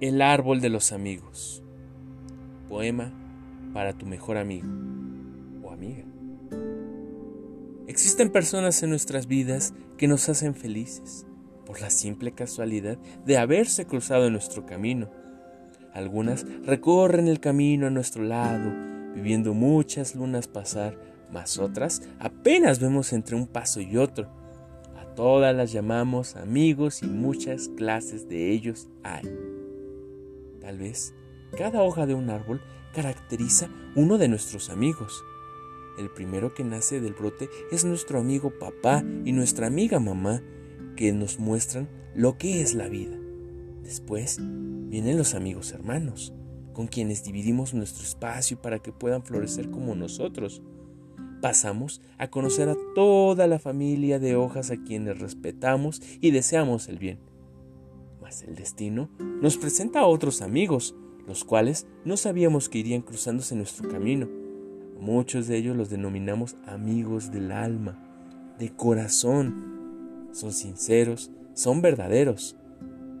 [0.00, 1.60] El árbol de los amigos.
[2.68, 3.12] Poema
[3.74, 4.68] para tu mejor amigo
[5.64, 6.04] o amiga.
[7.88, 11.26] Existen personas en nuestras vidas que nos hacen felices
[11.66, 15.10] por la simple casualidad de haberse cruzado en nuestro camino.
[15.92, 18.72] Algunas recorren el camino a nuestro lado,
[19.16, 20.96] viviendo muchas lunas pasar,
[21.32, 24.28] mas otras apenas vemos entre un paso y otro.
[24.96, 29.57] A todas las llamamos amigos y muchas clases de ellos hay.
[30.68, 31.14] Tal vez
[31.56, 32.60] cada hoja de un árbol
[32.92, 35.24] caracteriza uno de nuestros amigos.
[35.98, 40.42] El primero que nace del brote es nuestro amigo papá y nuestra amiga mamá,
[40.94, 43.16] que nos muestran lo que es la vida.
[43.82, 46.34] Después vienen los amigos hermanos,
[46.74, 50.60] con quienes dividimos nuestro espacio para que puedan florecer como nosotros.
[51.40, 56.98] Pasamos a conocer a toda la familia de hojas a quienes respetamos y deseamos el
[56.98, 57.27] bien
[58.46, 59.08] el destino
[59.40, 60.94] nos presenta a otros amigos,
[61.26, 64.28] los cuales no sabíamos que irían cruzándose nuestro camino.
[65.00, 70.28] Muchos de ellos los denominamos amigos del alma, de corazón.
[70.32, 72.56] Son sinceros, son verdaderos.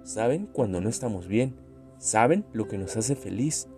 [0.04, 1.54] Saben cuando no estamos bien,
[1.98, 3.68] saben lo que nos hace feliz.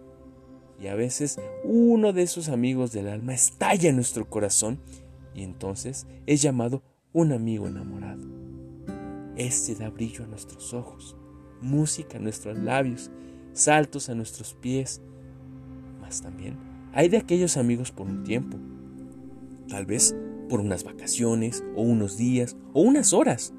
[0.80, 4.80] Y a veces uno de esos amigos del alma estalla en nuestro corazón
[5.34, 8.39] y entonces es llamado un amigo enamorado.
[9.40, 11.16] Este da brillo a nuestros ojos,
[11.62, 13.10] música a nuestros labios,
[13.54, 15.00] saltos a nuestros pies.
[15.98, 16.58] Mas también
[16.92, 18.58] hay de aquellos amigos por un tiempo,
[19.66, 20.14] tal vez
[20.50, 23.54] por unas vacaciones o unos días o unas horas.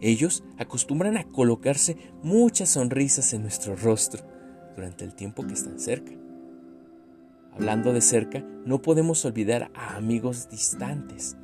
[0.00, 4.24] Ellos acostumbran a colocarse muchas sonrisas en nuestro rostro
[4.76, 6.12] durante el tiempo que están cerca.
[7.52, 11.36] Hablando de cerca, no podemos olvidar a amigos distantes,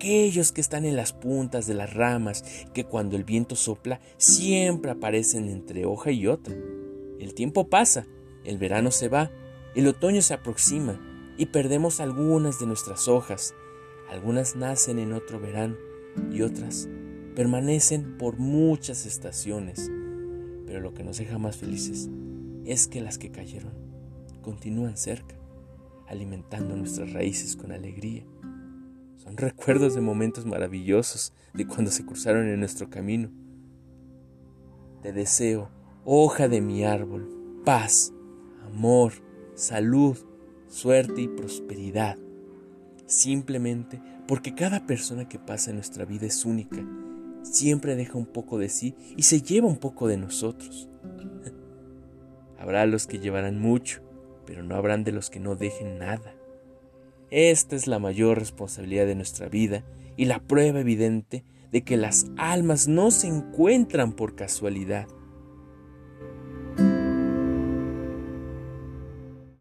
[0.00, 4.92] aquellos que están en las puntas de las ramas, que cuando el viento sopla siempre
[4.92, 6.54] aparecen entre hoja y otra.
[7.18, 8.06] El tiempo pasa,
[8.44, 9.30] el verano se va,
[9.74, 10.98] el otoño se aproxima
[11.36, 13.52] y perdemos algunas de nuestras hojas.
[14.08, 15.76] Algunas nacen en otro verano
[16.32, 16.88] y otras
[17.36, 19.90] permanecen por muchas estaciones.
[20.66, 22.08] Pero lo que nos deja más felices
[22.64, 23.74] es que las que cayeron
[24.40, 25.36] continúan cerca,
[26.08, 28.24] alimentando nuestras raíces con alegría
[29.36, 33.30] recuerdos de momentos maravillosos de cuando se cruzaron en nuestro camino.
[35.02, 35.70] Te deseo,
[36.04, 38.12] hoja de mi árbol, paz,
[38.66, 39.12] amor,
[39.54, 40.16] salud,
[40.68, 42.16] suerte y prosperidad.
[43.06, 46.86] Simplemente porque cada persona que pasa en nuestra vida es única,
[47.42, 50.88] siempre deja un poco de sí y se lleva un poco de nosotros.
[52.58, 54.02] Habrá los que llevarán mucho,
[54.46, 56.34] pero no habrán de los que no dejen nada.
[57.30, 59.84] Esta es la mayor responsabilidad de nuestra vida
[60.16, 65.06] y la prueba evidente de que las almas no se encuentran por casualidad.